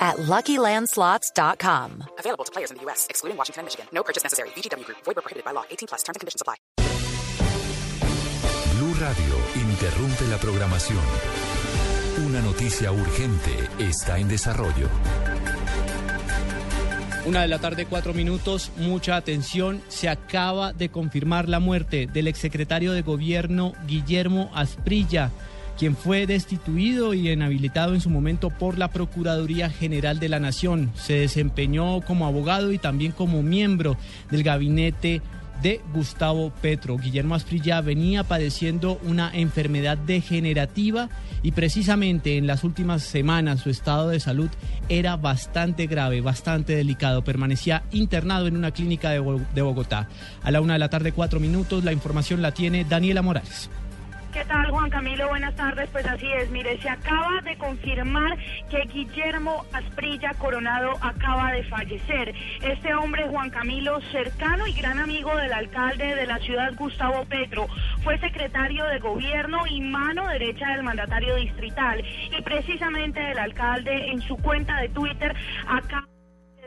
[0.00, 2.04] at LuckyLandSlots.com.
[2.18, 3.86] Available to players in the U.S., excluding Washington and Michigan.
[3.92, 4.48] No purchase necessary.
[4.56, 4.98] VGW Group.
[5.04, 5.64] Void prohibited by law.
[5.70, 6.02] 18 plus.
[6.02, 6.56] Terms and conditions apply.
[8.80, 11.00] Blue Radio interrumpe la programación.
[12.26, 14.88] Una noticia urgente está en desarrollo.
[17.26, 19.82] Una de la tarde, cuatro minutos, mucha atención.
[19.88, 25.30] Se acaba de confirmar la muerte del exsecretario de gobierno Guillermo Asprilla,
[25.80, 30.90] quien fue destituido y inhabilitado en su momento por la Procuraduría General de la Nación.
[30.94, 33.96] Se desempeñó como abogado y también como miembro
[34.30, 35.22] del gabinete
[35.62, 36.98] de Gustavo Petro.
[36.98, 41.08] Guillermo Asprilla venía padeciendo una enfermedad degenerativa
[41.42, 44.50] y precisamente en las últimas semanas su estado de salud
[44.90, 47.24] era bastante grave, bastante delicado.
[47.24, 50.08] Permanecía internado en una clínica de, Bogotá.
[50.42, 53.70] A la una de la tarde, cuatro minutos, la información la tiene Daniela Morales.
[54.32, 55.28] ¿Qué tal, Juan Camilo?
[55.28, 55.90] Buenas tardes.
[55.90, 56.50] Pues así es.
[56.50, 58.38] Mire, se acaba de confirmar
[58.70, 62.32] que Guillermo Asprilla Coronado acaba de fallecer.
[62.62, 67.66] Este hombre, Juan Camilo, cercano y gran amigo del alcalde de la ciudad, Gustavo Petro,
[68.04, 72.00] fue secretario de gobierno y mano derecha del mandatario distrital.
[72.30, 75.34] Y precisamente el alcalde en su cuenta de Twitter
[75.66, 76.06] acaba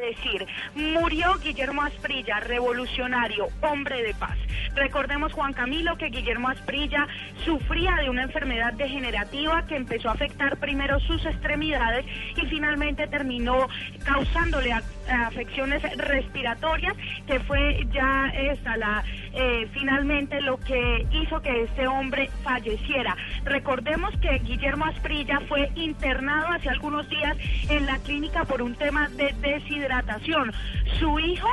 [0.00, 4.38] decir, murió Guillermo Asprilla, revolucionario, hombre de paz.
[4.74, 7.06] Recordemos, Juan Camilo, que Guillermo Asprilla
[7.44, 12.04] sufría de una enfermedad degenerativa que empezó a afectar primero sus extremidades
[12.36, 13.68] y finalmente terminó
[14.04, 21.86] causándole afecciones respiratorias, que fue ya esta la eh, finalmente lo que hizo que este
[21.86, 23.16] hombre falleciera.
[23.44, 27.36] Recordemos que Guillermo Asprilla fue internado hace algunos días
[27.68, 30.52] en la clínica por un tema de deshidratación.
[30.98, 31.48] Su hijo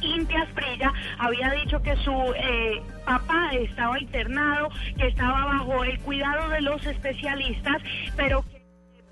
[0.00, 6.48] Inti Asprilla había dicho que su eh, papá estaba internado, que estaba bajo el cuidado
[6.48, 7.82] de los especialistas,
[8.16, 8.60] pero que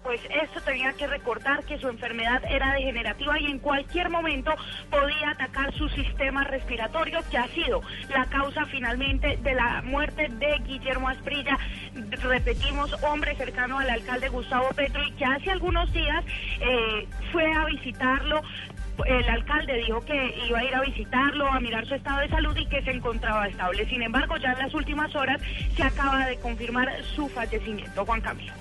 [0.08, 4.54] pues esto tenía que recordar que su enfermedad era degenerativa y en cualquier momento
[4.90, 10.58] podía atacar su sistema respiratorio, que ha sido la causa finalmente de la muerte de
[10.64, 11.58] Guillermo Asprilla.
[12.22, 16.24] Repetimos, hombre cercano al alcalde Gustavo Petro y que hace algunos días
[16.60, 18.40] eh, fue a visitarlo
[19.06, 22.56] el alcalde dijo que iba a ir a visitarlo, a mirar su estado de salud
[22.56, 23.86] y que se encontraba estable.
[23.86, 25.40] Sin embargo, ya en las últimas horas
[25.76, 28.04] se acaba de confirmar su fallecimiento.
[28.04, 28.52] Juan Camilo.